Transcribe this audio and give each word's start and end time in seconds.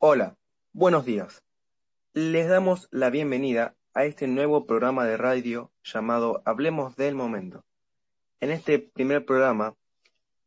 Hola, 0.00 0.38
buenos 0.72 1.04
días. 1.04 1.42
Les 2.12 2.48
damos 2.48 2.86
la 2.92 3.10
bienvenida 3.10 3.74
a 3.94 4.04
este 4.04 4.28
nuevo 4.28 4.64
programa 4.64 5.04
de 5.04 5.16
radio 5.16 5.72
llamado 5.82 6.40
Hablemos 6.44 6.94
del 6.94 7.16
Momento. 7.16 7.64
En 8.38 8.52
este 8.52 8.78
primer 8.78 9.26
programa 9.26 9.74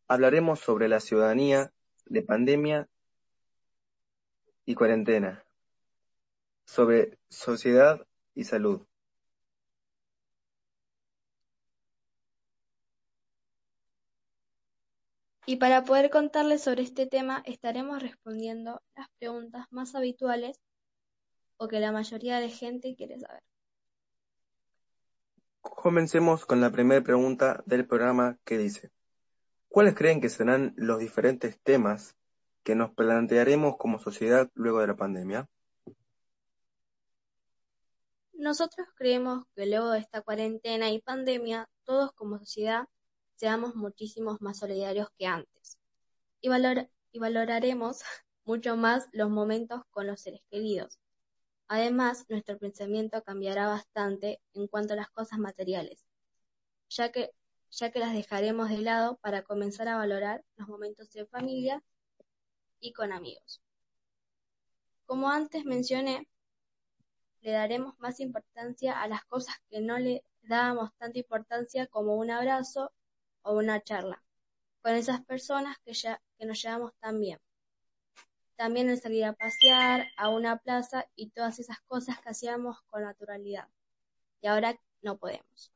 hablaremos 0.07 0.61
sobre 0.61 0.87
la 0.87 1.01
ciudadanía 1.01 1.73
de 2.05 2.21
pandemia 2.21 2.87
y 4.63 4.73
cuarentena, 4.73 5.43
sobre 6.63 7.17
sociedad 7.27 8.07
y 8.33 8.45
salud. 8.45 8.87
Y 15.45 15.55
para 15.55 15.83
poder 15.83 16.09
contarles 16.09 16.61
sobre 16.63 16.83
este 16.83 17.07
tema 17.07 17.41
estaremos 17.45 18.01
respondiendo 18.01 18.81
las 18.95 19.07
preguntas 19.19 19.65
más 19.71 19.95
habituales 19.95 20.59
o 21.57 21.67
que 21.67 21.79
la 21.79 21.91
mayoría 21.91 22.39
de 22.39 22.49
gente 22.49 22.95
quiere 22.95 23.19
saber. 23.19 23.41
Comencemos 25.61 26.45
con 26.45 26.61
la 26.61 26.71
primera 26.71 27.01
pregunta 27.01 27.63
del 27.65 27.87
programa 27.87 28.37
que 28.43 28.57
dice, 28.57 28.91
¿cuáles 29.67 29.95
creen 29.95 30.21
que 30.21 30.29
serán 30.29 30.73
los 30.75 30.99
diferentes 30.99 31.59
temas 31.61 32.15
que 32.63 32.75
nos 32.75 32.91
plantearemos 32.91 33.77
como 33.77 33.99
sociedad 33.99 34.49
luego 34.53 34.79
de 34.79 34.87
la 34.87 34.95
pandemia? 34.95 35.47
Nosotros 38.33 38.87
creemos 38.95 39.43
que 39.55 39.67
luego 39.67 39.91
de 39.91 39.99
esta 39.99 40.21
cuarentena 40.21 40.89
y 40.89 40.99
pandemia, 40.99 41.67
todos 41.83 42.11
como 42.13 42.39
sociedad 42.39 42.87
seamos 43.41 43.73
muchísimos 43.75 44.39
más 44.39 44.59
solidarios 44.59 45.07
que 45.17 45.25
antes. 45.25 45.79
Y, 46.41 46.49
y 47.11 47.19
valoraremos 47.19 48.03
mucho 48.45 48.77
más 48.77 49.09
los 49.13 49.31
momentos 49.31 49.81
con 49.89 50.05
los 50.05 50.21
seres 50.21 50.41
queridos. 50.51 50.99
Además, 51.67 52.25
nuestro 52.29 52.59
pensamiento 52.59 53.23
cambiará 53.23 53.65
bastante 53.65 54.39
en 54.53 54.67
cuanto 54.67 54.93
a 54.93 54.97
las 54.97 55.09
cosas 55.09 55.39
materiales, 55.39 56.05
ya 56.89 57.11
que, 57.11 57.31
ya 57.71 57.91
que 57.91 57.97
las 57.97 58.13
dejaremos 58.13 58.69
de 58.69 58.77
lado 58.77 59.17
para 59.23 59.41
comenzar 59.41 59.87
a 59.87 59.97
valorar 59.97 60.43
los 60.57 60.67
momentos 60.67 61.15
en 61.15 61.27
familia 61.27 61.83
y 62.79 62.93
con 62.93 63.11
amigos. 63.11 63.59
Como 65.07 65.29
antes 65.29 65.65
mencioné, 65.65 66.27
le 67.41 67.53
daremos 67.53 67.97
más 67.97 68.19
importancia 68.19 69.01
a 69.01 69.07
las 69.07 69.25
cosas 69.25 69.55
que 69.67 69.81
no 69.81 69.97
le 69.97 70.23
dábamos 70.43 70.91
tanta 70.99 71.17
importancia 71.17 71.87
como 71.87 72.17
un 72.17 72.29
abrazo 72.29 72.91
o 73.43 73.53
una 73.53 73.81
charla 73.81 74.23
con 74.81 74.95
esas 74.95 75.23
personas 75.25 75.77
que, 75.85 75.93
ya, 75.93 76.21
que 76.37 76.45
nos 76.45 76.61
llevamos 76.61 76.93
tan 76.99 77.19
bien. 77.19 77.39
También 78.55 78.89
el 78.89 78.99
salir 78.99 79.25
a 79.25 79.33
pasear, 79.33 80.07
a 80.17 80.29
una 80.29 80.57
plaza 80.57 81.07
y 81.15 81.29
todas 81.29 81.59
esas 81.59 81.79
cosas 81.81 82.19
que 82.19 82.29
hacíamos 82.29 82.81
con 82.83 83.03
naturalidad. 83.03 83.67
Y 84.41 84.47
ahora 84.47 84.79
no 85.01 85.17
podemos. 85.17 85.73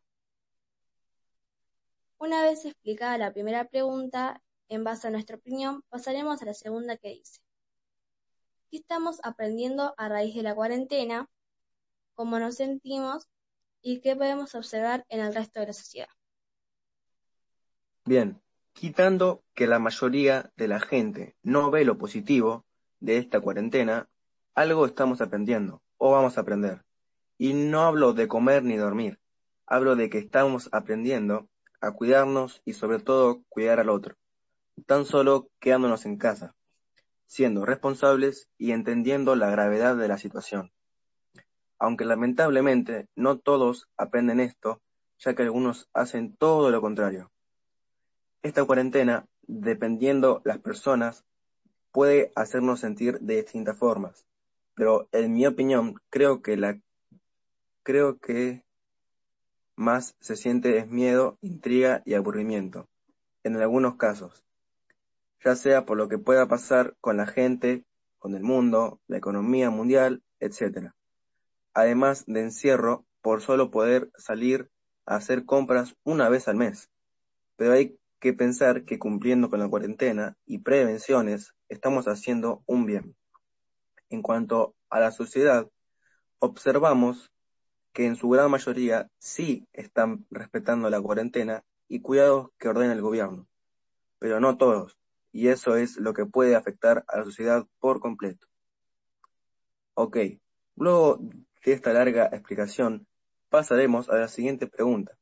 Una 2.17 2.43
vez 2.43 2.65
explicada 2.65 3.17
la 3.17 3.33
primera 3.33 3.65
pregunta, 3.69 4.41
en 4.69 4.83
base 4.83 5.07
a 5.07 5.11
nuestra 5.11 5.35
opinión, 5.35 5.83
pasaremos 5.89 6.41
a 6.41 6.45
la 6.45 6.53
segunda 6.53 6.97
que 6.97 7.09
dice, 7.09 7.41
¿qué 8.69 8.77
estamos 8.77 9.19
aprendiendo 9.23 9.93
a 9.97 10.09
raíz 10.09 10.35
de 10.35 10.43
la 10.43 10.55
cuarentena? 10.55 11.29
¿Cómo 12.13 12.39
nos 12.39 12.55
sentimos? 12.55 13.27
¿Y 13.81 14.01
qué 14.01 14.15
podemos 14.15 14.55
observar 14.55 15.05
en 15.09 15.19
el 15.19 15.35
resto 15.35 15.59
de 15.59 15.67
la 15.67 15.73
sociedad? 15.73 16.09
Bien, 18.07 18.39
quitando 18.73 19.43
que 19.55 19.65
la 19.65 19.79
mayoría 19.79 20.51
de 20.57 20.67
la 20.67 20.79
gente 20.79 21.35
no 21.41 21.71
ve 21.71 21.85
lo 21.85 21.97
positivo 21.97 22.63
de 22.99 23.17
esta 23.17 23.39
cuarentena, 23.39 24.07
algo 24.53 24.85
estamos 24.85 25.21
aprendiendo 25.21 25.81
o 25.97 26.11
vamos 26.11 26.37
a 26.37 26.41
aprender. 26.41 26.83
Y 27.39 27.53
no 27.55 27.81
hablo 27.81 28.13
de 28.13 28.27
comer 28.27 28.63
ni 28.63 28.77
dormir, 28.77 29.17
hablo 29.65 29.95
de 29.95 30.11
que 30.11 30.19
estamos 30.19 30.69
aprendiendo 30.71 31.49
a 31.81 31.93
cuidarnos 31.93 32.61
y 32.63 32.73
sobre 32.73 32.99
todo 32.99 33.41
cuidar 33.49 33.79
al 33.79 33.89
otro, 33.89 34.13
tan 34.85 35.05
solo 35.05 35.49
quedándonos 35.59 36.05
en 36.05 36.17
casa, 36.17 36.53
siendo 37.25 37.65
responsables 37.65 38.49
y 38.59 38.71
entendiendo 38.71 39.35
la 39.35 39.49
gravedad 39.49 39.95
de 39.95 40.07
la 40.07 40.19
situación. 40.19 40.71
Aunque 41.79 42.05
lamentablemente 42.05 43.07
no 43.15 43.39
todos 43.39 43.87
aprenden 43.97 44.39
esto, 44.39 44.79
ya 45.17 45.33
que 45.33 45.41
algunos 45.41 45.89
hacen 45.91 46.35
todo 46.37 46.69
lo 46.69 46.81
contrario 46.81 47.31
esta 48.45 48.63
cuarentena, 48.63 49.25
dependiendo 49.47 50.43
las 50.45 50.59
personas, 50.59 51.25
puede 51.91 52.31
hacernos 52.35 52.79
sentir 52.79 53.19
de 53.19 53.37
distintas 53.37 53.75
formas, 53.75 54.27
pero 54.75 55.09
en 55.11 55.33
mi 55.33 55.47
opinión 55.47 55.95
creo 56.11 56.43
que 56.43 56.55
la 56.55 56.79
creo 57.81 58.19
que 58.19 58.63
más 59.75 60.15
se 60.19 60.35
siente 60.35 60.77
es 60.77 60.87
miedo, 60.87 61.39
intriga 61.41 62.03
y 62.05 62.13
aburrimiento, 62.13 62.87
en 63.43 63.55
algunos 63.55 63.95
casos, 63.95 64.43
ya 65.43 65.55
sea 65.55 65.87
por 65.87 65.97
lo 65.97 66.07
que 66.07 66.19
pueda 66.19 66.47
pasar 66.47 66.95
con 67.01 67.17
la 67.17 67.25
gente, 67.25 67.83
con 68.19 68.35
el 68.35 68.43
mundo, 68.43 68.99
la 69.07 69.17
economía 69.17 69.71
mundial, 69.71 70.21
etc. 70.39 70.91
Además 71.73 72.25
de 72.27 72.41
encierro 72.41 73.05
por 73.23 73.41
solo 73.41 73.71
poder 73.71 74.11
salir 74.17 74.69
a 75.07 75.15
hacer 75.15 75.45
compras 75.45 75.95
una 76.03 76.29
vez 76.29 76.47
al 76.47 76.57
mes. 76.57 76.91
Pero 77.55 77.73
hay 77.73 77.97
que 78.19 78.33
pensar 78.33 78.85
que 78.85 78.99
cumpliendo 78.99 79.49
con 79.49 79.59
la 79.59 79.69
cuarentena 79.69 80.37
y 80.45 80.59
prevenciones 80.59 81.53
estamos 81.69 82.07
haciendo 82.07 82.63
un 82.65 82.85
bien. 82.85 83.15
En 84.09 84.21
cuanto 84.21 84.75
a 84.89 84.99
la 84.99 85.11
sociedad, 85.11 85.69
observamos 86.39 87.31
que 87.93 88.05
en 88.05 88.15
su 88.15 88.29
gran 88.29 88.51
mayoría 88.51 89.09
sí 89.17 89.67
están 89.73 90.25
respetando 90.29 90.89
la 90.89 91.01
cuarentena 91.01 91.63
y 91.87 92.01
cuidados 92.01 92.49
que 92.57 92.67
ordena 92.67 92.93
el 92.93 93.01
gobierno, 93.01 93.47
pero 94.19 94.39
no 94.39 94.57
todos, 94.57 94.97
y 95.31 95.47
eso 95.47 95.75
es 95.77 95.97
lo 95.97 96.13
que 96.13 96.25
puede 96.25 96.55
afectar 96.55 97.05
a 97.07 97.19
la 97.19 97.23
sociedad 97.23 97.65
por 97.79 97.99
completo. 97.99 98.47
Ok, 99.93 100.17
luego 100.75 101.19
de 101.63 101.71
esta 101.71 101.93
larga 101.93 102.25
explicación, 102.27 103.07
pasaremos 103.49 104.09
a 104.09 104.17
la 104.17 104.27
siguiente 104.27 104.67
pregunta, 104.67 105.17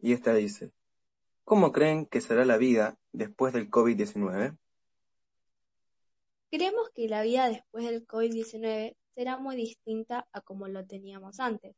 y 0.00 0.12
esta 0.12 0.34
dice, 0.34 0.72
¿Cómo 1.48 1.72
creen 1.72 2.04
que 2.04 2.20
será 2.20 2.44
la 2.44 2.58
vida 2.58 2.98
después 3.10 3.54
del 3.54 3.70
COVID-19? 3.70 4.58
Creemos 6.50 6.90
que 6.94 7.08
la 7.08 7.22
vida 7.22 7.48
después 7.48 7.86
del 7.86 8.06
COVID-19 8.06 8.94
será 9.14 9.38
muy 9.38 9.56
distinta 9.56 10.28
a 10.32 10.42
como 10.42 10.68
lo 10.68 10.84
teníamos 10.84 11.40
antes, 11.40 11.74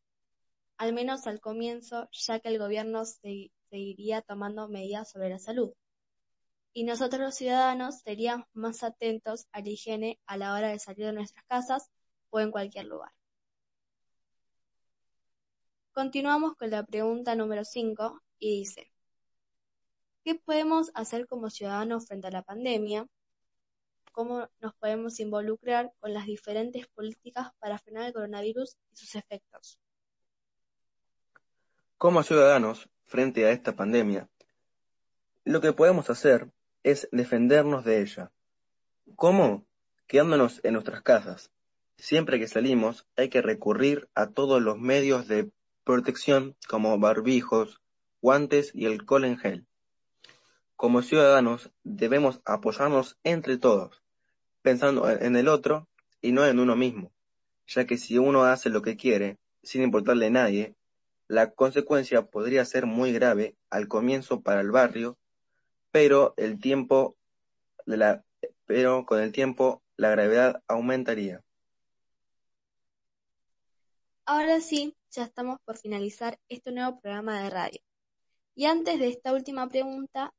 al 0.76 0.92
menos 0.92 1.28
al 1.28 1.38
comienzo, 1.38 2.08
ya 2.10 2.41
que 2.41 2.48
el 2.48 2.58
gobierno 2.58 3.04
seguiría 3.04 4.22
tomando 4.22 4.69
medidas 4.69 5.12
sobre 5.12 5.28
la 5.28 5.38
salud. 5.38 5.72
Y 6.72 6.82
nosotros 6.82 7.20
los 7.20 7.37
ciudadanos 7.37 8.00
seríamos 8.00 8.48
más 8.52 8.82
atentos 8.82 9.47
a 9.52 9.60
la 9.60 9.69
higiene 9.69 10.19
a 10.26 10.37
la 10.37 10.54
hora 10.54 10.70
de 10.70 10.81
salir 10.81 11.06
de 11.06 11.12
nuestras 11.12 11.44
casas 11.44 11.88
o 12.31 12.41
en 12.41 12.50
cualquier 12.50 12.87
lugar. 12.87 13.12
Continuamos 15.92 16.56
con 16.56 16.70
la 16.70 16.84
pregunta 16.84 17.37
número 17.37 17.64
5 17.64 18.20
y 18.41 18.58
dice, 18.58 18.89
¿Qué 20.22 20.34
podemos 20.34 20.91
hacer 20.94 21.26
como 21.26 21.48
ciudadanos 21.48 22.06
frente 22.06 22.26
a 22.26 22.31
la 22.31 22.42
pandemia? 22.42 23.06
¿Cómo 24.12 24.48
nos 24.60 24.75
podemos 24.75 25.19
involucrar 25.19 25.92
con 25.98 26.12
las 26.12 26.26
diferentes 26.26 26.86
políticas 26.88 27.53
para 27.58 27.78
frenar 27.78 28.06
el 28.06 28.12
coronavirus 28.12 28.76
y 28.92 28.97
sus 28.97 29.14
efectos? 29.14 29.78
Como 31.97 32.22
ciudadanos 32.22 32.91
frente 33.06 33.47
a 33.47 33.50
esta 33.50 33.75
pandemia, 33.75 34.28
lo 35.44 35.62
que 35.62 35.72
podemos 35.72 36.10
hacer 36.10 36.50
es 36.82 37.08
defendernos 37.12 37.84
de 37.84 38.02
ella. 38.02 38.31
¿Cómo? 39.16 39.64
Quedándonos 40.06 40.60
en 40.64 40.75
nuestras 40.75 41.02
casas. 41.02 41.50
Siempre 41.96 42.38
que 42.38 42.49
salimos 42.49 43.06
hay 43.17 43.31
que 43.31 43.40
recurrir 43.43 44.08
a 44.14 44.31
todos 44.31 44.61
los 44.61 44.78
medios 44.78 45.28
de 45.28 45.50
protección 45.84 46.56
como 46.69 46.99
barbijos, 46.99 47.81
guantes 48.20 48.70
y 48.75 48.87
alcohol 48.87 49.25
en 49.25 49.38
gel. 49.38 49.67
Como 50.81 51.03
ciudadanos 51.03 51.71
debemos 51.85 52.41
apoyarnos 52.47 53.19
entre 53.23 53.59
todos, 53.59 54.03
pensando 54.62 55.11
en 55.11 55.37
el 55.37 55.49
otro 55.49 55.87
y 56.23 56.32
no 56.32 56.47
en 56.47 56.59
uno 56.59 56.75
mismo, 56.75 57.12
ya 57.67 57.87
que 57.87 57.99
si 57.99 58.17
uno 58.17 58.44
hace 58.44 58.71
lo 58.71 58.81
que 58.81 58.97
quiere, 58.97 59.37
sin 59.62 59.82
importarle 59.82 60.29
a 60.29 60.31
nadie, 60.31 60.75
la 61.29 61.50
consecuencia 61.50 62.31
podría 62.31 62.65
ser 62.65 62.87
muy 62.87 63.12
grave 63.12 63.59
al 63.69 63.88
comienzo 63.88 64.41
para 64.41 64.62
el 64.62 64.71
barrio, 64.71 65.19
pero 65.91 66.32
el 66.38 66.59
tiempo 66.59 67.19
pero 68.65 69.05
con 69.05 69.21
el 69.21 69.32
tiempo 69.32 69.82
la 69.99 70.09
gravedad 70.09 70.62
aumentaría. 70.67 71.44
Ahora 74.25 74.62
sí, 74.62 74.97
ya 75.11 75.25
estamos 75.25 75.59
por 75.62 75.77
finalizar 75.77 76.38
este 76.49 76.73
nuevo 76.73 76.99
programa 77.03 77.43
de 77.43 77.50
radio. 77.50 77.81
Y 78.55 78.65
antes 78.65 78.99
de 78.99 79.09
esta 79.09 79.35
última 79.35 79.69
pregunta, 79.69 80.32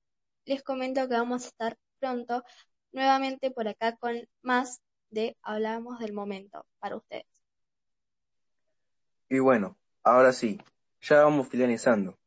les 0.45 0.63
comento 0.63 1.07
que 1.07 1.15
vamos 1.15 1.43
a 1.43 1.47
estar 1.47 1.77
pronto 1.99 2.43
nuevamente 2.91 3.51
por 3.51 3.67
acá 3.67 3.95
con 3.97 4.27
más 4.41 4.81
de 5.09 5.37
Hablamos 5.41 5.99
del 5.99 6.13
Momento 6.13 6.65
para 6.79 6.95
ustedes. 6.95 7.25
Y 9.29 9.39
bueno, 9.39 9.77
ahora 10.03 10.33
sí, 10.33 10.59
ya 11.01 11.23
vamos 11.23 11.47
finalizando. 11.47 12.17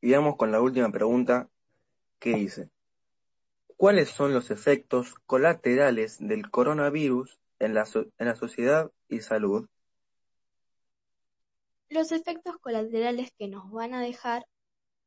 Y 0.00 0.12
vamos 0.12 0.36
con 0.36 0.52
la 0.52 0.60
última 0.60 0.90
pregunta 0.90 1.48
que 2.18 2.34
dice, 2.34 2.70
¿cuáles 3.76 4.10
son 4.10 4.32
los 4.32 4.50
efectos 4.50 5.14
colaterales 5.26 6.18
del 6.18 6.50
coronavirus 6.50 7.38
en 7.58 7.74
la, 7.74 7.86
en 7.94 8.26
la 8.26 8.36
sociedad 8.36 8.90
y 9.08 9.20
salud? 9.20 9.68
Los 11.88 12.12
efectos 12.12 12.58
colaterales 12.58 13.32
que 13.38 13.48
nos 13.48 13.70
van 13.70 13.94
a 13.94 14.00
dejar 14.00 14.46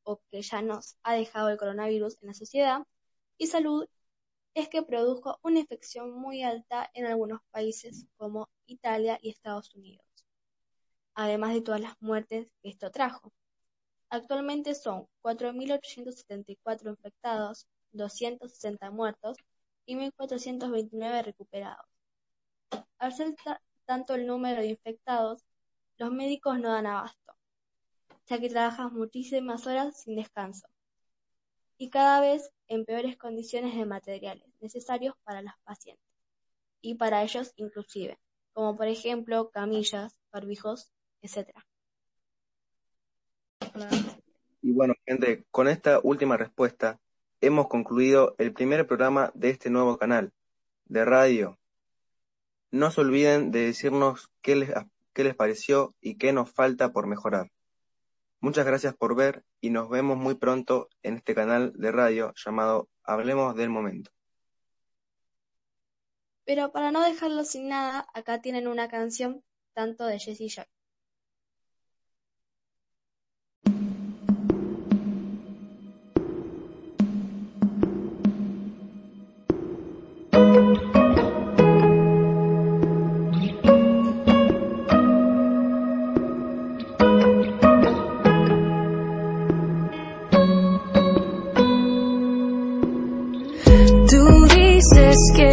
o 0.09 0.19
que 0.31 0.41
ya 0.41 0.63
nos 0.63 0.97
ha 1.03 1.13
dejado 1.13 1.49
el 1.49 1.57
coronavirus 1.57 2.17
en 2.21 2.29
la 2.29 2.33
sociedad 2.33 2.79
y 3.37 3.45
salud 3.45 3.87
es 4.55 4.67
que 4.67 4.81
produjo 4.81 5.37
una 5.43 5.59
infección 5.59 6.11
muy 6.11 6.41
alta 6.41 6.89
en 6.95 7.05
algunos 7.05 7.41
países 7.51 8.07
como 8.17 8.49
Italia 8.65 9.19
y 9.21 9.29
Estados 9.29 9.75
Unidos, 9.75 10.03
además 11.13 11.53
de 11.53 11.61
todas 11.61 11.81
las 11.81 11.93
muertes 11.99 12.47
que 12.63 12.69
esto 12.69 12.89
trajo. 12.89 13.31
Actualmente 14.09 14.73
son 14.73 15.07
4.874 15.21 16.89
infectados, 16.89 17.67
260 17.91 18.89
muertos 18.89 19.37
y 19.85 19.95
1.429 19.95 21.23
recuperados. 21.23 21.85
Al 22.97 23.13
ser 23.13 23.35
tanto 23.85 24.15
el 24.15 24.25
número 24.25 24.61
de 24.61 24.69
infectados, 24.69 25.45
los 25.97 26.11
médicos 26.11 26.59
no 26.59 26.71
dan 26.71 26.87
abasto, 26.87 27.33
ya 28.29 28.39
que 28.39 28.49
trabajan 28.49 28.93
muchísimas 28.93 29.65
horas 29.65 30.01
sin 30.01 30.15
descanso 30.15 30.67
y 31.77 31.89
cada 31.89 32.21
vez 32.21 32.51
en 32.67 32.85
peores 32.85 33.17
condiciones 33.17 33.75
de 33.75 33.85
materiales 33.85 34.47
necesarios 34.59 35.15
para 35.23 35.41
los 35.41 35.53
pacientes 35.63 36.05
y 36.81 36.95
para 36.95 37.23
ellos 37.23 37.53
inclusive, 37.55 38.19
como 38.53 38.77
por 38.77 38.87
ejemplo 38.87 39.49
camillas, 39.49 40.15
barbijos, 40.31 40.91
etc. 41.21 41.49
Y 44.61 44.71
bueno, 44.73 44.93
gente, 45.05 45.45
con 45.51 45.67
esta 45.67 45.99
última 46.03 46.37
respuesta 46.37 46.99
hemos 47.41 47.67
concluido 47.67 48.35
el 48.37 48.53
primer 48.53 48.85
programa 48.85 49.31
de 49.33 49.49
este 49.49 49.69
nuevo 49.69 49.97
canal 49.97 50.33
de 50.85 51.05
radio. 51.05 51.57
No 52.71 52.91
se 52.91 53.01
olviden 53.01 53.51
de 53.51 53.61
decirnos 53.61 54.29
qué 54.41 54.55
les, 54.55 54.69
qué 55.13 55.23
les 55.23 55.35
pareció 55.35 55.95
y 56.01 56.17
qué 56.17 56.33
nos 56.33 56.51
falta 56.51 56.91
por 56.91 57.07
mejorar. 57.07 57.49
Muchas 58.41 58.65
gracias 58.65 58.95
por 58.95 59.15
ver 59.15 59.43
y 59.59 59.69
nos 59.69 59.89
vemos 59.89 60.17
muy 60.17 60.35
pronto 60.35 60.87
en 61.03 61.15
este 61.15 61.35
canal 61.35 61.73
de 61.75 61.91
radio 61.91 62.33
llamado 62.35 62.89
Hablemos 63.03 63.55
del 63.55 63.69
Momento. 63.69 64.11
Pero 66.45 66.71
para 66.71 66.91
no 66.91 67.03
dejarlo 67.03 67.43
sin 67.43 67.67
nada, 67.67 68.07
acá 68.13 68.41
tienen 68.41 68.67
una 68.67 68.87
canción 68.87 69.43
tanto 69.73 70.05
de 70.05 70.19
Jessie 70.19 70.49
Joy. 70.49 70.65
Que 95.39 95.47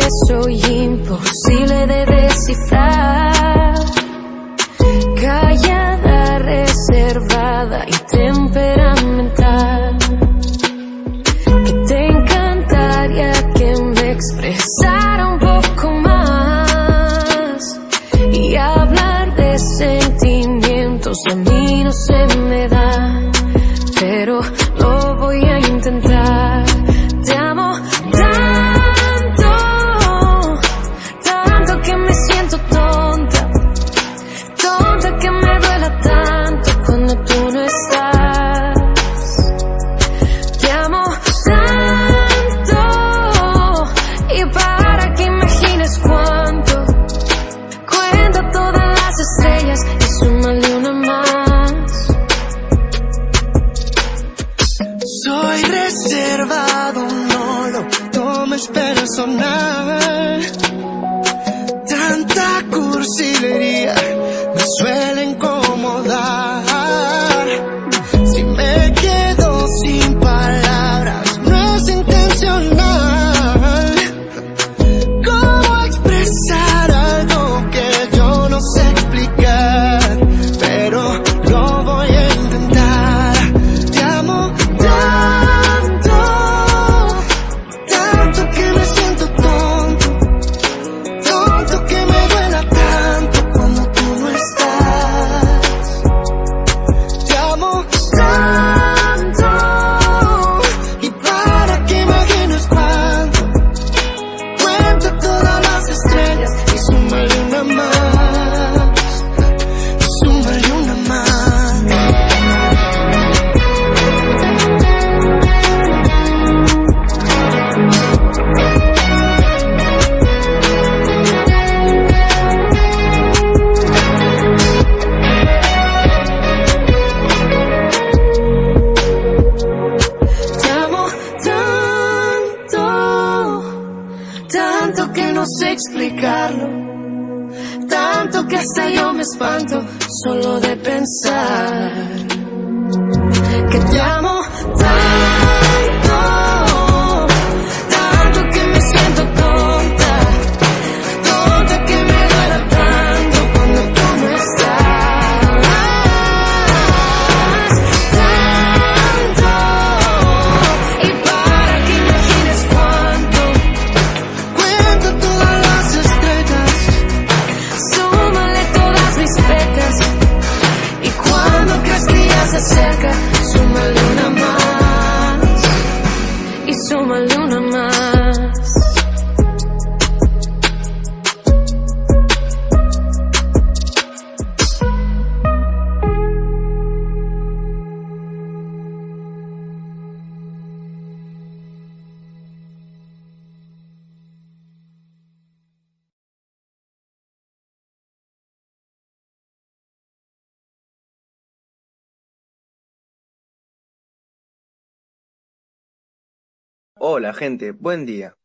Hola 207.08 207.32
gente, 207.32 207.70
buen 207.70 208.04
día. 208.04 208.36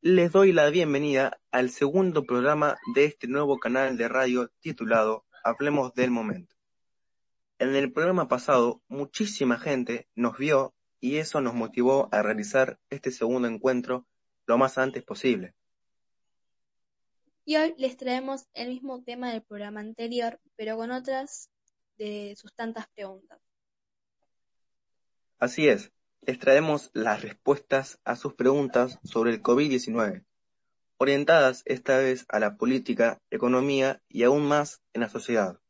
Les 0.00 0.32
doy 0.32 0.50
la 0.50 0.68
bienvenida 0.70 1.38
al 1.52 1.70
segundo 1.70 2.24
programa 2.24 2.76
de 2.96 3.04
este 3.04 3.28
nuevo 3.28 3.60
canal 3.60 3.96
de 3.96 4.08
radio 4.08 4.50
titulado 4.58 5.24
Hablemos 5.44 5.94
del 5.94 6.10
Momento. 6.10 6.56
En 7.60 7.76
el 7.76 7.92
programa 7.92 8.26
pasado, 8.26 8.82
muchísima 8.88 9.56
gente 9.56 10.08
nos 10.16 10.36
vio 10.36 10.74
y 10.98 11.18
eso 11.18 11.40
nos 11.40 11.54
motivó 11.54 12.08
a 12.10 12.22
realizar 12.22 12.80
este 12.90 13.12
segundo 13.12 13.46
encuentro 13.46 14.04
lo 14.46 14.58
más 14.58 14.78
antes 14.78 15.04
posible. 15.04 15.54
Y 17.44 17.54
hoy 17.54 17.72
les 17.78 17.96
traemos 17.96 18.48
el 18.54 18.70
mismo 18.70 19.04
tema 19.04 19.30
del 19.30 19.44
programa 19.44 19.78
anterior, 19.78 20.40
pero 20.56 20.76
con 20.76 20.90
otras 20.90 21.50
de 21.98 22.34
sus 22.36 22.52
tantas 22.52 22.88
preguntas. 22.96 23.38
Así 25.38 25.68
es, 25.68 25.92
les 26.22 26.38
traemos 26.38 26.90
las 26.92 27.22
respuestas 27.22 28.00
a 28.04 28.16
sus 28.16 28.34
preguntas 28.34 28.98
sobre 29.04 29.32
el 29.32 29.42
COVID-19, 29.42 30.24
orientadas 30.98 31.62
esta 31.66 31.98
vez 31.98 32.26
a 32.28 32.40
la 32.40 32.56
política, 32.56 33.20
economía 33.30 34.02
y 34.08 34.24
aún 34.24 34.46
más 34.46 34.82
en 34.92 35.02
la 35.02 35.08
sociedad. 35.08 35.60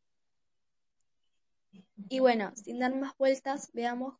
Y 2.09 2.19
bueno, 2.19 2.51
sin 2.55 2.79
dar 2.79 2.95
más 2.95 3.17
vueltas, 3.17 3.71
veamos 3.73 4.15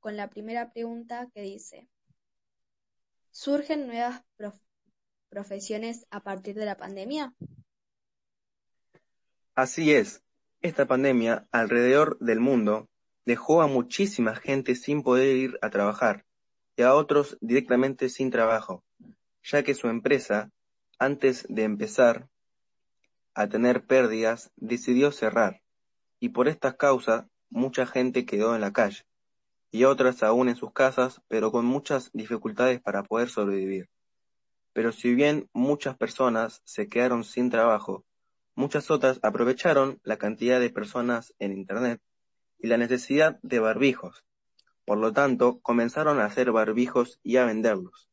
con 0.00 0.16
la 0.16 0.30
primera 0.30 0.72
pregunta 0.72 1.28
que 1.34 1.42
dice, 1.42 1.88
¿surgen 3.30 3.86
nuevas 3.86 4.22
prof 4.36 4.54
profesiones 5.28 6.06
a 6.10 6.22
partir 6.22 6.54
de 6.54 6.64
la 6.64 6.76
pandemia? 6.76 7.34
Así 9.54 9.92
es, 9.92 10.22
esta 10.60 10.86
pandemia 10.86 11.46
alrededor 11.50 12.18
del 12.18 12.40
mundo 12.40 12.88
dejó 13.28 13.60
a 13.60 13.66
muchísima 13.66 14.34
gente 14.34 14.74
sin 14.74 15.02
poder 15.02 15.36
ir 15.36 15.58
a 15.60 15.68
trabajar 15.68 16.24
y 16.76 16.82
a 16.82 16.94
otros 16.94 17.36
directamente 17.42 18.08
sin 18.08 18.30
trabajo, 18.30 18.82
ya 19.42 19.62
que 19.62 19.74
su 19.74 19.88
empresa, 19.88 20.50
antes 20.98 21.44
de 21.50 21.64
empezar 21.64 22.26
a 23.34 23.46
tener 23.46 23.84
pérdidas, 23.84 24.50
decidió 24.56 25.12
cerrar, 25.12 25.60
y 26.18 26.30
por 26.30 26.48
estas 26.48 26.76
causas 26.76 27.26
mucha 27.50 27.84
gente 27.84 28.24
quedó 28.24 28.54
en 28.54 28.62
la 28.62 28.72
calle, 28.72 29.04
y 29.70 29.84
otras 29.84 30.22
aún 30.22 30.48
en 30.48 30.56
sus 30.56 30.72
casas, 30.72 31.20
pero 31.28 31.52
con 31.52 31.66
muchas 31.66 32.10
dificultades 32.14 32.80
para 32.80 33.02
poder 33.02 33.28
sobrevivir. 33.28 33.90
Pero 34.72 34.90
si 34.90 35.14
bien 35.14 35.50
muchas 35.52 35.98
personas 35.98 36.62
se 36.64 36.88
quedaron 36.88 37.24
sin 37.24 37.50
trabajo, 37.50 38.06
muchas 38.54 38.90
otras 38.90 39.20
aprovecharon 39.22 40.00
la 40.02 40.16
cantidad 40.16 40.60
de 40.60 40.70
personas 40.70 41.34
en 41.38 41.52
Internet 41.52 42.00
y 42.58 42.68
la 42.68 42.76
necesidad 42.76 43.38
de 43.42 43.60
barbijos. 43.60 44.24
Por 44.84 44.98
lo 44.98 45.12
tanto, 45.12 45.60
comenzaron 45.60 46.18
a 46.18 46.24
hacer 46.24 46.50
barbijos 46.50 47.20
y 47.22 47.36
a 47.36 47.44
venderlos, 47.44 48.08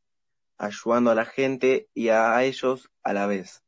ayudando 0.58 1.12
a 1.12 1.16
la 1.16 1.26
gente 1.26 1.88
y 1.94 2.10
a 2.10 2.44
ellos 2.44 2.92
a 3.04 3.14
la 3.14 3.28
vez. 3.28 3.64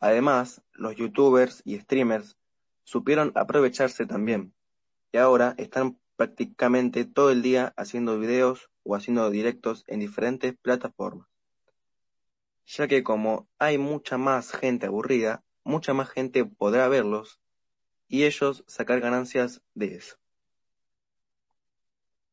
Además, 0.00 0.62
los 0.72 0.96
youtubers 0.96 1.62
y 1.64 1.78
streamers 1.78 2.36
supieron 2.84 3.32
aprovecharse 3.34 4.06
también, 4.06 4.54
y 5.12 5.18
ahora 5.18 5.54
están 5.58 5.98
prácticamente 6.16 7.04
todo 7.04 7.30
el 7.30 7.42
día 7.42 7.74
haciendo 7.76 8.18
videos 8.18 8.70
o 8.84 8.96
haciendo 8.96 9.30
directos 9.30 9.84
en 9.86 10.00
diferentes 10.00 10.56
plataformas. 10.56 11.28
Ya 12.66 12.88
que 12.88 13.02
como 13.02 13.48
hay 13.58 13.78
mucha 13.78 14.18
más 14.18 14.52
gente 14.52 14.86
aburrida, 14.86 15.44
mucha 15.64 15.94
más 15.94 16.10
gente 16.10 16.44
podrá 16.44 16.88
verlos 16.88 17.38
y 18.08 18.24
ellos 18.24 18.64
sacar 18.66 19.00
ganancias 19.00 19.60
de 19.74 19.94
eso. 19.96 20.16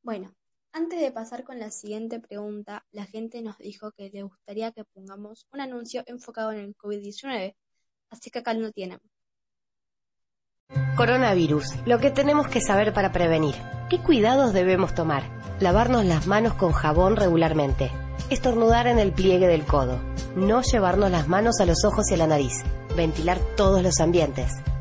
Bueno, 0.02 0.34
antes 0.72 1.00
de 1.00 1.12
pasar 1.12 1.44
con 1.44 1.60
la 1.60 1.72
siguiente 1.72 2.20
pregunta, 2.20 2.86
la 2.92 3.06
gente 3.06 3.42
nos 3.42 3.58
dijo 3.58 3.92
que 3.92 4.10
le 4.10 4.24
gustaría 4.24 4.72
que 4.72 4.86
pongamos 4.86 5.48
un 5.52 5.62
anuncio 5.62 6.04
enfocado 6.06 6.52
en 6.52 6.60
el 6.60 6.78
COVID-19, 6.78 7.56
así 8.10 8.30
que 8.30 8.40
acá 8.40 8.54
lo 8.54 8.72
tienen. 8.72 9.00
Coronavirus, 10.96 11.76
lo 11.86 12.00
que 12.00 12.10
tenemos 12.10 12.48
que 12.48 12.62
saber 12.62 12.94
para 12.94 13.12
prevenir. 13.12 13.56
¿Qué 13.90 14.00
cuidados 14.00 14.54
debemos 14.54 14.96
tomar? 14.96 15.24
Lavarnos 15.60 16.06
las 16.06 16.26
manos 16.26 16.56
con 16.56 16.72
jabón 16.72 17.16
regularmente. 17.16 17.92
Estornudar 18.30 18.88
en 18.88 18.98
el 18.98 19.12
pliegue 19.12 19.48
del 19.48 19.66
codo. 19.66 20.00
No 20.36 20.62
llevarnos 20.62 21.12
las 21.12 21.28
manos 21.28 21.60
a 21.60 21.66
los 21.66 21.86
ojos 21.86 22.10
y 22.10 22.16
a 22.16 22.18
la 22.18 22.28
nariz. 22.28 22.64
Ventilar 22.96 23.40
todos 23.56 23.84
los 23.84 24.00
ambientes 24.00 24.52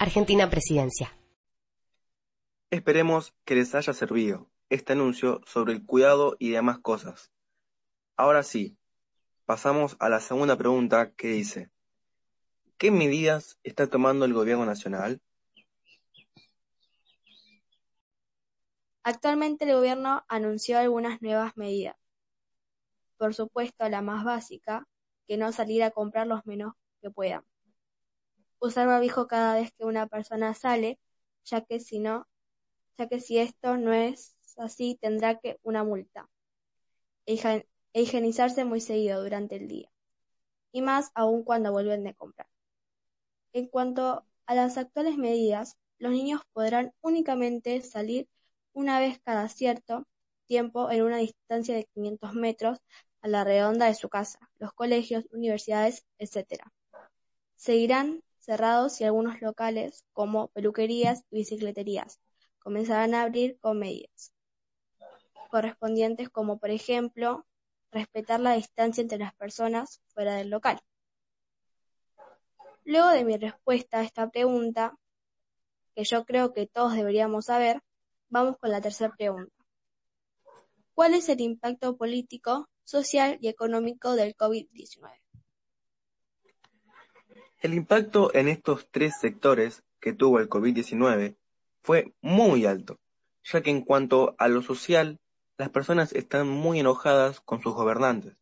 Argentina 0.00 0.48
Presidencia. 0.48 1.14
Esperemos 2.70 3.34
que 3.44 3.54
les 3.54 3.74
haya 3.74 3.92
servido 3.92 4.48
este 4.70 4.94
anuncio 4.94 5.42
sobre 5.44 5.74
el 5.74 5.84
cuidado 5.84 6.36
y 6.38 6.48
demás 6.48 6.78
cosas. 6.78 7.30
Ahora 8.16 8.42
sí, 8.42 8.78
pasamos 9.44 9.98
a 10.00 10.08
la 10.08 10.20
segunda 10.20 10.56
pregunta 10.56 11.12
que 11.12 11.28
dice, 11.28 11.70
¿qué 12.78 12.90
medidas 12.90 13.58
está 13.62 13.88
tomando 13.88 14.24
el 14.24 14.32
gobierno 14.32 14.64
nacional? 14.64 15.20
Actualmente 19.02 19.66
el 19.66 19.74
gobierno 19.74 20.24
anunció 20.28 20.78
algunas 20.78 21.20
nuevas 21.20 21.58
medidas. 21.58 21.96
Por 23.18 23.34
supuesto, 23.34 23.86
la 23.90 24.00
más 24.00 24.24
básica, 24.24 24.88
que 25.26 25.36
no 25.36 25.52
salir 25.52 25.82
a 25.82 25.90
comprar 25.90 26.26
los 26.26 26.46
menos 26.46 26.72
que 27.02 27.10
puedan 27.10 27.44
usar 28.60 28.86
barbijo 28.86 29.26
cada 29.26 29.54
vez 29.54 29.72
que 29.72 29.84
una 29.84 30.06
persona 30.06 30.54
sale, 30.54 31.00
ya 31.44 31.62
que 31.62 31.80
si 31.80 31.98
no, 31.98 32.28
ya 32.98 33.08
que 33.08 33.20
si 33.20 33.38
esto 33.38 33.76
no 33.76 33.92
es 33.92 34.36
así 34.56 34.98
tendrá 35.00 35.38
que 35.38 35.58
una 35.62 35.84
multa. 35.84 36.28
E, 37.26 37.66
higienizarse 37.92 38.64
muy 38.64 38.80
seguido 38.80 39.22
durante 39.22 39.56
el 39.56 39.68
día. 39.68 39.90
Y 40.72 40.82
más 40.82 41.10
aún 41.14 41.42
cuando 41.44 41.72
vuelven 41.72 42.04
de 42.04 42.14
comprar. 42.14 42.48
En 43.52 43.66
cuanto 43.66 44.24
a 44.46 44.54
las 44.54 44.78
actuales 44.78 45.16
medidas, 45.16 45.76
los 45.98 46.12
niños 46.12 46.42
podrán 46.52 46.92
únicamente 47.00 47.80
salir 47.82 48.28
una 48.72 49.00
vez 49.00 49.20
cada 49.24 49.48
cierto 49.48 50.06
tiempo 50.46 50.90
en 50.90 51.02
una 51.02 51.18
distancia 51.18 51.74
de 51.74 51.86
500 51.94 52.34
metros 52.34 52.78
a 53.22 53.28
la 53.28 53.44
redonda 53.44 53.86
de 53.86 53.94
su 53.94 54.08
casa, 54.08 54.38
los 54.58 54.72
colegios, 54.72 55.26
universidades, 55.32 56.06
etc. 56.18 56.64
Seguirán 57.56 58.22
cerrados 58.50 59.00
y 59.00 59.04
algunos 59.04 59.40
locales, 59.40 60.04
como 60.12 60.48
peluquerías 60.48 61.22
y 61.30 61.36
bicicleterías, 61.36 62.18
comenzarán 62.58 63.14
a 63.14 63.22
abrir 63.22 63.60
con 63.60 63.78
medidas 63.78 64.32
correspondientes 65.50 66.28
como 66.30 66.58
por 66.58 66.70
ejemplo 66.70 67.46
respetar 67.92 68.40
la 68.40 68.54
distancia 68.54 69.02
entre 69.02 69.18
las 69.18 69.34
personas 69.34 70.02
fuera 70.08 70.34
del 70.34 70.50
local. 70.50 70.80
Luego 72.84 73.10
de 73.10 73.24
mi 73.24 73.36
respuesta 73.36 74.00
a 74.00 74.02
esta 74.02 74.28
pregunta, 74.30 74.96
que 75.94 76.02
yo 76.02 76.24
creo 76.24 76.52
que 76.52 76.66
todos 76.66 76.94
deberíamos 76.94 77.44
saber, 77.44 77.80
vamos 78.30 78.56
con 78.58 78.72
la 78.72 78.80
tercera 78.80 79.14
pregunta. 79.16 79.54
¿Cuál 80.94 81.14
es 81.14 81.28
el 81.28 81.40
impacto 81.40 81.96
político, 81.96 82.68
social 82.82 83.38
y 83.40 83.46
económico 83.46 84.16
del 84.16 84.34
COVID-19? 84.34 85.29
El 87.60 87.74
impacto 87.74 88.34
en 88.34 88.48
estos 88.48 88.88
tres 88.90 89.20
sectores 89.20 89.82
que 90.00 90.14
tuvo 90.14 90.38
el 90.38 90.48
COVID-19 90.48 91.36
fue 91.82 92.14
muy 92.22 92.64
alto, 92.64 92.98
ya 93.44 93.60
que 93.60 93.68
en 93.68 93.82
cuanto 93.82 94.34
a 94.38 94.48
lo 94.48 94.62
social, 94.62 95.20
las 95.58 95.68
personas 95.68 96.14
están 96.14 96.48
muy 96.48 96.80
enojadas 96.80 97.40
con 97.40 97.60
sus 97.60 97.74
gobernantes, 97.74 98.34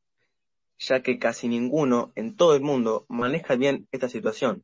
ya 0.79 1.03
que 1.03 1.19
casi 1.19 1.49
ninguno 1.49 2.13
en 2.15 2.37
todo 2.37 2.55
el 2.55 2.63
mundo 2.63 3.07
maneja 3.09 3.57
bien 3.57 3.89
esta 3.91 4.09
situación, 4.09 4.63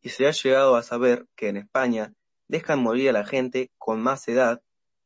y 0.00 0.08
se 0.08 0.26
ha 0.26 0.30
llegado 0.30 0.76
a 0.76 0.82
saber 0.82 1.26
que 1.36 1.48
en 1.48 1.58
España 1.58 2.14
dejan 2.48 2.82
morir 2.82 3.10
a 3.10 3.12
la 3.12 3.26
gente 3.26 3.70
con 3.76 4.00
más 4.00 4.26
edad 4.26 4.62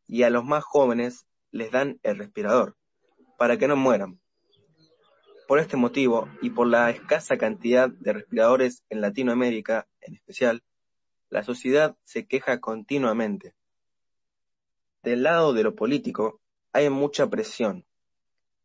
y 0.06 0.22
a 0.22 0.30
los 0.30 0.44
más 0.44 0.62
jóvenes 0.62 1.26
les 1.50 1.72
dan 1.72 1.98
el 2.04 2.18
respirador, 2.18 2.76
para 3.36 3.56
que 3.56 3.66
no 3.66 3.74
mueran. 3.74 4.20
Por 5.46 5.60
este 5.60 5.76
motivo, 5.76 6.28
y 6.42 6.50
por 6.50 6.66
la 6.66 6.90
escasa 6.90 7.38
cantidad 7.38 7.88
de 7.88 8.12
respiradores 8.12 8.82
en 8.90 9.00
Latinoamérica 9.00 9.86
en 10.00 10.14
especial, 10.14 10.64
la 11.30 11.44
sociedad 11.44 11.96
se 12.02 12.26
queja 12.26 12.60
continuamente. 12.60 13.54
Del 15.04 15.22
lado 15.22 15.52
de 15.52 15.62
lo 15.62 15.76
político 15.76 16.40
hay 16.72 16.90
mucha 16.90 17.30
presión, 17.30 17.84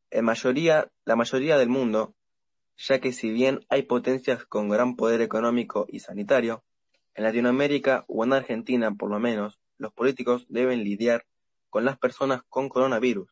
En 0.09 0.25
mayoría, 0.25 0.91
la 1.05 1.15
mayoría 1.15 1.57
del 1.57 1.69
mundo, 1.69 2.15
ya 2.77 2.99
que 2.99 3.13
si 3.13 3.29
bien 3.29 3.63
hay 3.69 3.83
potencias 3.83 4.43
con 4.45 4.67
gran 4.67 4.95
poder 4.95 5.21
económico 5.21 5.85
y 5.87 5.99
sanitario, 5.99 6.63
en 7.13 7.25
Latinoamérica 7.25 8.05
o 8.07 8.23
en 8.23 8.33
Argentina 8.33 8.91
por 8.91 9.11
lo 9.11 9.19
menos, 9.19 9.59
los 9.77 9.93
políticos 9.93 10.47
deben 10.49 10.83
lidiar 10.83 11.25
con 11.69 11.85
las 11.85 11.99
personas 11.99 12.41
con 12.49 12.69
coronavirus 12.69 13.29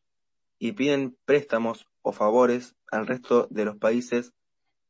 y 0.59 0.73
piden 0.73 1.17
préstamos 1.25 1.88
o 2.01 2.11
favores 2.11 2.75
al 2.91 3.07
resto 3.07 3.47
de 3.49 3.65
los 3.65 3.77
países 3.77 4.33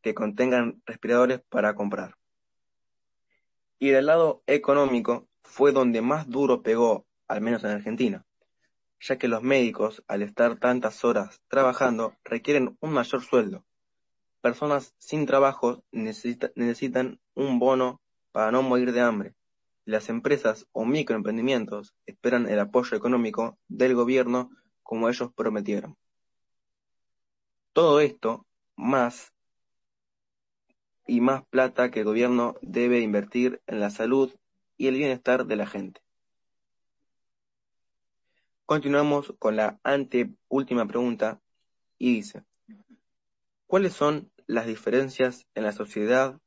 que 0.02 0.14
contengan 0.14 0.82
respiradores 0.86 1.42
para 1.50 1.76
comprar. 1.76 2.16
Y 3.80 3.90
del 3.90 4.08
lado 4.08 4.44
económico 4.48 5.28
fue 5.44 5.72
donde 5.72 6.02
más 6.02 6.30
duro 6.30 6.62
pegó, 6.62 7.06
al 7.28 7.42
menos 7.42 7.64
en 7.64 7.72
Argentina, 7.72 8.26
ya 9.00 9.18
que 9.18 9.28
los 9.28 9.42
médicos, 9.42 10.04
al 10.08 10.22
estar 10.22 10.58
tantas 10.58 11.04
horas 11.04 11.42
trabajando, 11.48 12.16
requieren 12.24 12.78
un 12.82 12.92
mayor 12.92 13.24
sueldo. 13.24 13.66
Personas 14.42 14.96
sin 14.98 15.26
trabajo 15.26 15.84
necesita- 15.92 16.52
necesitan 16.56 17.20
un 17.36 17.60
bono 17.60 18.02
para 18.32 18.52
no 18.52 18.62
morir 18.62 18.92
de 18.92 19.02
hambre. 19.02 19.36
Las 19.86 20.10
empresas 20.10 20.68
o 20.72 20.86
microemprendimientos 20.86 21.96
esperan 22.06 22.48
el 22.48 22.60
apoyo 22.60 22.96
económico 22.96 23.58
del 23.68 23.96
gobierno 23.96 24.52
como 24.84 25.10
ellos 25.10 25.32
prometieron. 25.34 25.98
Todo 27.80 28.02
esto, 28.02 28.46
más 28.76 29.32
y 31.08 31.22
más 31.22 31.46
plata 31.46 31.90
que 31.90 32.00
el 32.00 32.06
gobierno 32.06 32.56
debe 32.62 33.00
invertir 33.00 33.62
en 33.68 33.80
la 33.80 33.90
salud 33.90 34.36
y 34.76 34.88
el 34.88 34.96
bienestar 34.96 35.46
de 35.46 35.56
la 35.56 35.66
gente. 35.66 36.02
Continuamos 38.66 39.34
con 39.40 39.56
la 39.56 39.80
anteúltima 39.84 40.88
pregunta 40.88 41.40
y 41.98 42.16
dice, 42.16 42.44
¿cuáles 43.66 43.94
son 43.94 44.30
las 44.46 44.66
diferencias 44.66 45.48
en 45.56 45.64
la 45.64 45.72
sociedad? 45.72 46.38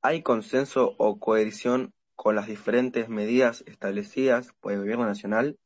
¿Hay 0.00 0.22
consenso 0.22 0.94
o 0.96 1.20
cohesión 1.20 1.92
con 2.16 2.34
las 2.34 2.46
diferentes 2.46 3.10
medidas 3.10 3.62
establecidas 3.66 4.54
por 4.60 4.72
el 4.72 4.78
gobierno 4.78 5.04
nacional? 5.04 5.58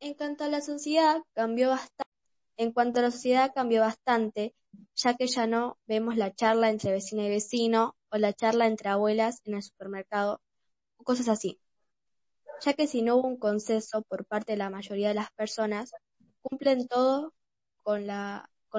En 0.00 0.14
cuanto 0.14 0.44
a 0.44 0.48
la 0.48 0.62
sociedad, 0.62 1.20
cambió 1.34 1.68
bastante. 1.68 2.07
En 2.58 2.72
cuanto 2.72 2.98
a 2.98 3.02
la 3.02 3.10
sociedad, 3.10 3.52
cambió 3.54 3.80
bastante, 3.80 4.54
ya 4.96 5.14
que 5.16 5.28
ya 5.28 5.46
no 5.46 5.78
vemos 5.86 6.16
la 6.16 6.34
charla 6.34 6.68
entre 6.68 6.92
vecina 6.92 7.24
y 7.24 7.30
vecino 7.30 7.96
o 8.10 8.18
la 8.18 8.34
charla 8.34 8.66
entre 8.66 8.90
abuelas 8.90 9.40
en 9.44 9.54
el 9.54 9.62
supermercado 9.62 10.42
o 10.98 11.04
cosas 11.04 11.28
así. 11.28 11.60
Ya 12.64 12.74
que 12.74 12.88
si 12.88 13.02
no 13.02 13.16
hubo 13.16 13.28
un 13.28 13.38
consenso 13.38 14.02
por 14.02 14.26
parte 14.26 14.52
de 14.52 14.58
la 14.58 14.70
mayoría 14.70 15.08
de 15.08 15.14
las 15.14 15.30
personas, 15.32 15.92
cumplen 16.42 16.88
todo 16.88 17.32
con 17.82 18.06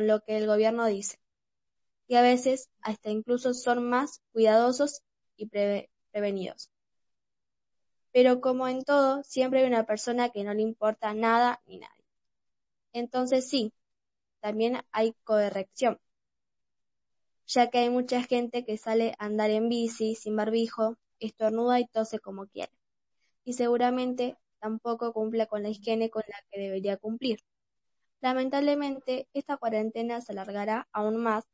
lo 0.07 0.19
que 0.21 0.37
el 0.37 0.45
gobierno 0.45 0.85
dice. 0.85 1.17
Y 2.07 2.15
a 2.15 2.21
veces 2.21 2.69
hasta 2.81 3.09
incluso 3.11 3.53
son 3.53 3.87
más 3.89 4.21
cuidadosos 4.33 5.03
y 5.37 5.47
preve- 5.47 5.89
prevenidos. 6.11 6.69
Pero 8.11 8.41
como 8.41 8.67
en 8.67 8.83
todo, 8.83 9.23
siempre 9.23 9.61
hay 9.61 9.67
una 9.67 9.85
persona 9.85 10.29
que 10.29 10.43
no 10.43 10.53
le 10.53 10.63
importa 10.63 11.13
nada 11.13 11.61
ni 11.65 11.77
nadie. 11.79 11.98
Entonces 12.93 13.49
sí, 13.49 13.73
también 14.41 14.81
hay 14.91 15.13
corrección, 15.23 15.99
ya 17.47 17.69
que 17.69 17.79
hay 17.79 17.89
mucha 17.89 18.23
gente 18.23 18.63
que 18.65 18.77
sale 18.77 19.15
a 19.19 19.25
andar 19.25 19.49
en 19.49 19.69
bici 19.69 20.15
sin 20.15 20.35
barbijo, 20.35 20.97
estornuda 21.19 21.79
y 21.79 21.87
tose 21.87 22.19
como 22.19 22.47
quiere, 22.47 22.71
y 23.45 23.53
seguramente 23.53 24.37
tampoco 24.59 25.13
cumple 25.13 25.47
con 25.47 25.63
la 25.63 25.69
higiene 25.69 26.09
con 26.09 26.23
la 26.27 26.37
que 26.51 26.61
debería 26.61 26.97
cumplir. 26.97 27.39
Lamentablemente, 28.21 29.27
esta 29.33 29.57
cuarentena 29.57 30.21
se 30.21 30.31
alargará 30.33 30.87
aún 30.93 31.17
más 31.17 31.45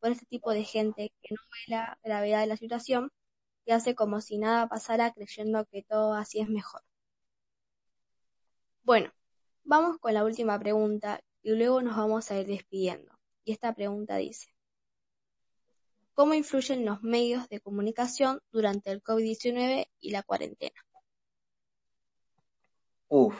por 0.00 0.12
este 0.12 0.26
tipo 0.26 0.52
de 0.52 0.64
gente 0.64 1.12
que 1.22 1.34
no 1.34 1.40
ve 1.52 1.74
la 1.76 1.98
gravedad 2.04 2.40
de 2.40 2.46
la 2.48 2.56
situación 2.58 3.10
y 3.66 3.72
hace 3.72 3.94
como 3.94 4.20
si 4.20 4.38
nada 4.38 4.68
pasara 4.68 5.12
creyendo 5.12 5.66
que 5.66 5.82
todo 5.82 6.14
así 6.14 6.40
es 6.40 6.48
mejor. 6.50 6.82
Bueno, 8.84 9.10
vamos 9.64 9.98
con 9.98 10.14
la 10.14 10.24
última 10.24 10.58
pregunta 10.58 11.20
y 11.42 11.50
luego 11.52 11.82
nos 11.82 11.96
vamos 11.96 12.30
a 12.30 12.38
ir 12.38 12.46
despidiendo. 12.46 13.12
Y 13.44 13.52
esta 13.52 13.74
pregunta 13.74 14.16
dice, 14.16 14.54
¿cómo 16.14 16.34
influyen 16.34 16.84
los 16.84 17.02
medios 17.02 17.48
de 17.48 17.60
comunicación 17.60 18.40
durante 18.52 18.90
el 18.90 19.02
COVID-19 19.02 19.88
y 20.00 20.10
la 20.10 20.22
cuarentena? 20.22 20.80
Uf, 23.08 23.34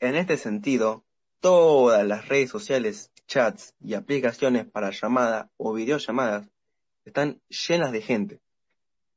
en 0.00 0.16
este 0.16 0.36
sentido, 0.36 1.04
todas 1.40 2.06
las 2.06 2.28
redes 2.28 2.50
sociales, 2.50 3.10
chats 3.26 3.74
y 3.80 3.94
aplicaciones 3.94 4.66
para 4.66 4.90
llamada 4.90 5.50
o 5.56 5.72
videollamadas 5.72 6.48
están 7.04 7.40
llenas 7.48 7.92
de 7.92 8.02
gente, 8.02 8.40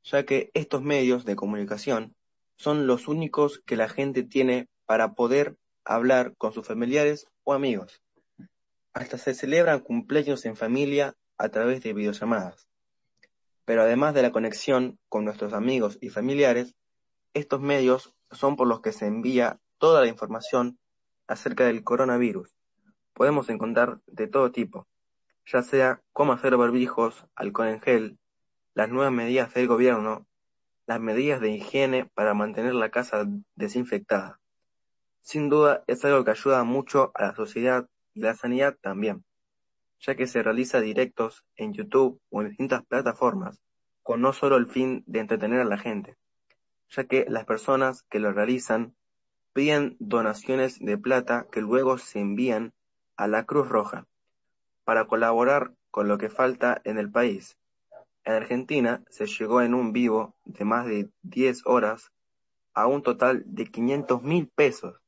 ya 0.04 0.24
que 0.24 0.50
estos 0.54 0.82
medios 0.82 1.24
de 1.24 1.36
comunicación 1.36 2.14
son 2.56 2.86
los 2.86 3.08
únicos 3.08 3.60
que 3.66 3.76
la 3.76 3.88
gente 3.88 4.22
tiene 4.22 4.68
para 4.86 5.14
poder 5.14 5.56
hablar 5.84 6.34
con 6.36 6.52
sus 6.52 6.66
familiares 6.66 7.26
o 7.44 7.52
amigos. 7.52 8.02
Hasta 8.92 9.18
se 9.18 9.34
celebran 9.34 9.80
cumpleaños 9.80 10.44
en 10.44 10.56
familia 10.56 11.14
a 11.36 11.48
través 11.48 11.82
de 11.82 11.92
videollamadas. 11.92 12.68
Pero 13.64 13.82
además 13.82 14.14
de 14.14 14.22
la 14.22 14.32
conexión 14.32 14.98
con 15.08 15.24
nuestros 15.24 15.52
amigos 15.52 15.98
y 16.00 16.10
familiares, 16.10 16.74
estos 17.32 17.60
medios 17.60 18.14
son 18.30 18.56
por 18.56 18.66
los 18.66 18.80
que 18.80 18.92
se 18.92 19.06
envía 19.06 19.58
toda 19.78 20.00
la 20.02 20.08
información 20.08 20.78
acerca 21.26 21.64
del 21.64 21.82
coronavirus. 21.82 22.54
Podemos 23.12 23.48
encontrar 23.48 24.00
de 24.06 24.26
todo 24.26 24.52
tipo, 24.52 24.86
ya 25.46 25.62
sea 25.62 26.02
cómo 26.12 26.32
hacer 26.32 26.56
barbijos, 26.56 27.26
alcohol 27.34 27.68
en 27.68 27.80
gel, 27.80 28.18
las 28.74 28.88
nuevas 28.88 29.12
medidas 29.12 29.54
del 29.54 29.68
gobierno, 29.68 30.26
las 30.86 31.00
medidas 31.00 31.40
de 31.40 31.50
higiene 31.50 32.06
para 32.14 32.34
mantener 32.34 32.74
la 32.74 32.90
casa 32.90 33.26
desinfectada. 33.54 34.40
Sin 35.24 35.48
duda 35.48 35.82
es 35.86 36.04
algo 36.04 36.22
que 36.22 36.32
ayuda 36.32 36.64
mucho 36.64 37.10
a 37.14 37.28
la 37.28 37.34
sociedad 37.34 37.88
y 38.12 38.20
la 38.20 38.34
sanidad 38.34 38.76
también, 38.78 39.24
ya 39.98 40.14
que 40.16 40.26
se 40.26 40.42
realiza 40.42 40.82
directos 40.82 41.46
en 41.56 41.72
YouTube 41.72 42.20
o 42.28 42.42
en 42.42 42.50
distintas 42.50 42.84
plataformas, 42.84 43.62
con 44.02 44.20
no 44.20 44.34
solo 44.34 44.56
el 44.56 44.66
fin 44.66 45.02
de 45.06 45.20
entretener 45.20 45.62
a 45.62 45.64
la 45.64 45.78
gente, 45.78 46.18
ya 46.90 47.04
que 47.04 47.24
las 47.26 47.46
personas 47.46 48.02
que 48.02 48.20
lo 48.20 48.32
realizan 48.32 48.94
piden 49.54 49.96
donaciones 49.98 50.78
de 50.78 50.98
plata 50.98 51.46
que 51.50 51.62
luego 51.62 51.96
se 51.96 52.20
envían 52.20 52.74
a 53.16 53.26
la 53.26 53.46
Cruz 53.46 53.66
Roja 53.66 54.06
para 54.84 55.06
colaborar 55.06 55.72
con 55.90 56.06
lo 56.06 56.18
que 56.18 56.28
falta 56.28 56.82
en 56.84 56.98
el 56.98 57.10
país. 57.10 57.56
En 58.24 58.34
Argentina 58.34 59.02
se 59.08 59.26
llegó 59.26 59.62
en 59.62 59.72
un 59.72 59.94
vivo 59.94 60.34
de 60.44 60.66
más 60.66 60.84
de 60.84 61.08
10 61.22 61.62
horas 61.64 62.12
a 62.74 62.86
un 62.86 63.02
total 63.02 63.42
de 63.46 63.64
500 63.64 64.22
mil 64.22 64.48
pesos. 64.48 65.00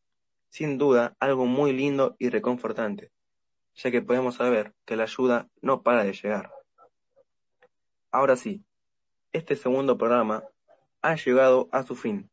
Sin 0.56 0.78
duda, 0.78 1.14
algo 1.20 1.44
muy 1.44 1.74
lindo 1.74 2.16
y 2.18 2.30
reconfortante, 2.30 3.12
ya 3.74 3.90
que 3.90 4.00
podemos 4.00 4.36
saber 4.36 4.72
que 4.86 4.96
la 4.96 5.02
ayuda 5.02 5.50
no 5.60 5.82
para 5.82 6.02
de 6.02 6.14
llegar. 6.14 6.50
Ahora 8.10 8.36
sí, 8.36 8.64
este 9.34 9.54
segundo 9.54 9.98
programa 9.98 10.44
ha 11.02 11.14
llegado 11.14 11.68
a 11.72 11.82
su 11.82 11.94
fin. 11.94 12.30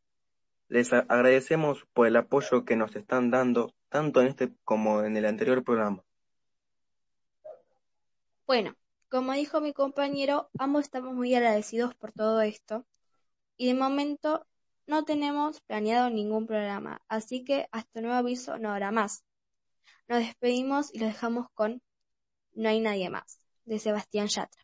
Les 0.68 0.90
agradecemos 0.94 1.84
por 1.92 2.06
el 2.06 2.16
apoyo 2.16 2.64
que 2.64 2.76
nos 2.76 2.96
están 2.96 3.30
dando 3.30 3.74
tanto 3.90 4.22
en 4.22 4.28
este 4.28 4.54
como 4.64 5.02
en 5.02 5.18
el 5.18 5.26
anterior 5.26 5.62
programa. 5.62 6.02
Bueno, 8.46 8.74
como 9.10 9.34
dijo 9.34 9.60
mi 9.60 9.74
compañero, 9.74 10.48
ambos 10.58 10.84
estamos 10.84 11.12
muy 11.12 11.34
agradecidos 11.34 11.94
por 11.94 12.12
todo 12.12 12.40
esto 12.40 12.86
y 13.58 13.66
de 13.66 13.74
momento 13.74 14.46
no 14.86 15.04
tenemos 15.04 15.60
planeado 15.62 16.10
ningún 16.10 16.46
programa, 16.46 17.02
así 17.08 17.44
que 17.44 17.68
hasta 17.72 18.00
nuevo 18.00 18.16
aviso 18.16 18.58
no 18.58 18.70
habrá 18.70 18.90
más. 18.90 19.24
Nos 20.08 20.18
despedimos 20.20 20.94
y 20.94 20.98
los 20.98 21.08
dejamos 21.08 21.46
con 21.54 21.82
No 22.52 22.68
hay 22.68 22.80
nadie 22.80 23.10
más, 23.10 23.40
de 23.64 23.78
Sebastián 23.78 24.28
Yatra. 24.28 24.63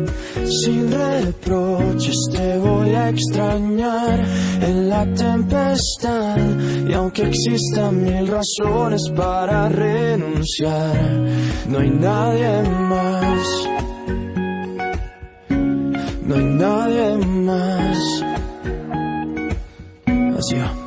sin 0.45 0.91
reproches, 0.91 2.15
te 2.31 2.57
voy 2.57 2.89
a 2.91 3.09
extrañar 3.09 4.19
en 4.61 4.89
la 4.89 5.05
tempestad 5.13 6.37
y 6.87 6.93
aunque 6.93 7.23
existan 7.23 8.03
mil 8.03 8.27
razones 8.27 9.09
para 9.15 9.69
renunciar, 9.69 10.95
no 11.67 11.79
hay 11.79 11.89
nadie 11.89 12.63
más, 12.69 13.47
no 16.25 16.35
hay 16.35 16.43
nadie 16.43 17.17
más. 17.25 17.97
Así 20.37 20.55
va. 20.55 20.80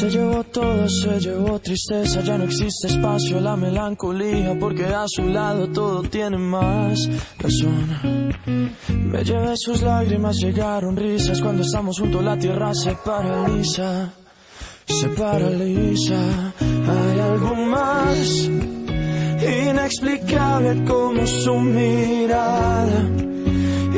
Se 0.00 0.08
llevó 0.08 0.42
todo, 0.44 0.88
se 0.88 1.20
llevó 1.20 1.58
tristeza, 1.58 2.22
ya 2.22 2.38
no 2.38 2.44
existe 2.44 2.86
espacio 2.86 3.36
a 3.36 3.40
la 3.42 3.54
melancolía, 3.54 4.56
porque 4.58 4.86
a 4.86 5.04
su 5.06 5.24
lado 5.24 5.68
todo 5.68 6.00
tiene 6.04 6.38
más 6.38 7.06
razón. 7.38 8.32
Me 8.88 9.22
llevé 9.22 9.54
sus 9.58 9.82
lágrimas, 9.82 10.38
llegaron 10.38 10.96
risas, 10.96 11.42
cuando 11.42 11.64
estamos 11.64 11.98
juntos 12.00 12.24
la 12.24 12.38
tierra 12.38 12.72
se 12.72 12.94
paraliza, 12.94 14.10
se 14.86 15.08
paraliza. 15.10 16.54
Hay 16.58 17.20
algo 17.20 17.54
más 17.56 18.48
inexplicable 19.68 20.82
como 20.86 21.26
su 21.26 21.54
mirada. 21.56 23.06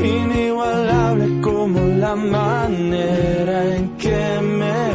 Inigualable 0.02 1.40
como 1.40 1.78
la 1.78 2.16
manera 2.16 3.76
en 3.76 3.96
que 3.98 4.40
me 4.42 4.51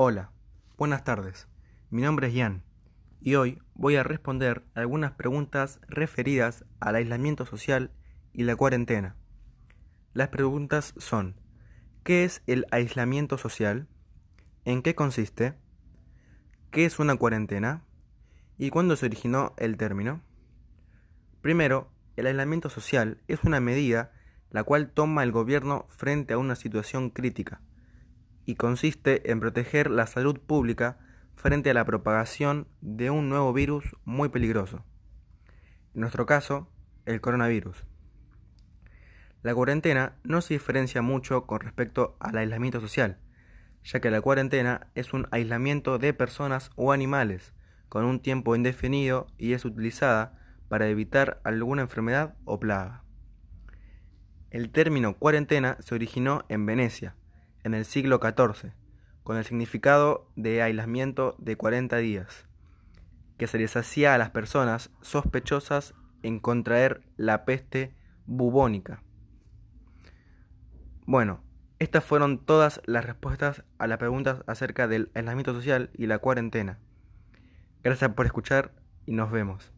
Hola, 0.00 0.30
buenas 0.76 1.02
tardes. 1.02 1.48
Mi 1.90 2.02
nombre 2.02 2.28
es 2.28 2.34
Ian 2.34 2.62
y 3.20 3.34
hoy 3.34 3.60
voy 3.74 3.96
a 3.96 4.04
responder 4.04 4.62
algunas 4.76 5.10
preguntas 5.10 5.80
referidas 5.88 6.64
al 6.78 6.94
aislamiento 6.94 7.44
social 7.46 7.90
y 8.32 8.44
la 8.44 8.54
cuarentena. 8.54 9.16
Las 10.12 10.28
preguntas 10.28 10.94
son, 10.98 11.34
¿qué 12.04 12.22
es 12.22 12.44
el 12.46 12.64
aislamiento 12.70 13.38
social? 13.38 13.88
¿En 14.64 14.82
qué 14.82 14.94
consiste? 14.94 15.58
¿Qué 16.70 16.84
es 16.84 17.00
una 17.00 17.16
cuarentena? 17.16 17.82
¿Y 18.56 18.70
cuándo 18.70 18.94
se 18.94 19.06
originó 19.06 19.52
el 19.56 19.76
término? 19.76 20.22
Primero, 21.40 21.90
el 22.14 22.28
aislamiento 22.28 22.70
social 22.70 23.20
es 23.26 23.42
una 23.42 23.58
medida 23.58 24.12
la 24.50 24.62
cual 24.62 24.92
toma 24.92 25.24
el 25.24 25.32
gobierno 25.32 25.86
frente 25.88 26.34
a 26.34 26.38
una 26.38 26.54
situación 26.54 27.10
crítica 27.10 27.62
y 28.48 28.54
consiste 28.54 29.30
en 29.30 29.40
proteger 29.40 29.90
la 29.90 30.06
salud 30.06 30.40
pública 30.40 30.96
frente 31.36 31.68
a 31.68 31.74
la 31.74 31.84
propagación 31.84 32.66
de 32.80 33.10
un 33.10 33.28
nuevo 33.28 33.52
virus 33.52 33.94
muy 34.06 34.30
peligroso. 34.30 34.86
En 35.94 36.00
nuestro 36.00 36.24
caso, 36.24 36.72
el 37.04 37.20
coronavirus. 37.20 37.84
La 39.42 39.54
cuarentena 39.54 40.16
no 40.24 40.40
se 40.40 40.54
diferencia 40.54 41.02
mucho 41.02 41.46
con 41.46 41.60
respecto 41.60 42.16
al 42.20 42.38
aislamiento 42.38 42.80
social, 42.80 43.18
ya 43.84 44.00
que 44.00 44.10
la 44.10 44.22
cuarentena 44.22 44.86
es 44.94 45.12
un 45.12 45.28
aislamiento 45.30 45.98
de 45.98 46.14
personas 46.14 46.70
o 46.74 46.92
animales 46.92 47.52
con 47.90 48.06
un 48.06 48.18
tiempo 48.18 48.56
indefinido 48.56 49.26
y 49.36 49.52
es 49.52 49.66
utilizada 49.66 50.38
para 50.68 50.88
evitar 50.88 51.42
alguna 51.44 51.82
enfermedad 51.82 52.34
o 52.46 52.58
plaga. 52.58 53.04
El 54.50 54.70
término 54.70 55.18
cuarentena 55.18 55.76
se 55.80 55.94
originó 55.94 56.46
en 56.48 56.64
Venecia, 56.64 57.14
en 57.68 57.74
el 57.74 57.84
siglo 57.84 58.18
XIV, 58.20 58.72
con 59.22 59.36
el 59.36 59.44
significado 59.44 60.26
de 60.34 60.62
aislamiento 60.62 61.36
de 61.38 61.56
40 61.56 61.98
días, 61.98 62.48
que 63.36 63.46
se 63.46 63.58
les 63.58 63.76
hacía 63.76 64.14
a 64.14 64.18
las 64.18 64.30
personas 64.30 64.90
sospechosas 65.00 65.94
en 66.22 66.40
contraer 66.40 67.02
la 67.16 67.44
peste 67.44 67.94
bubónica. 68.26 69.02
Bueno, 71.06 71.44
estas 71.78 72.04
fueron 72.04 72.44
todas 72.44 72.82
las 72.86 73.04
respuestas 73.04 73.62
a 73.78 73.86
las 73.86 73.98
preguntas 73.98 74.42
acerca 74.46 74.88
del 74.88 75.10
aislamiento 75.14 75.54
social 75.54 75.90
y 75.94 76.06
la 76.06 76.18
cuarentena. 76.18 76.78
Gracias 77.84 78.12
por 78.12 78.26
escuchar 78.26 78.72
y 79.06 79.12
nos 79.12 79.30
vemos. 79.30 79.72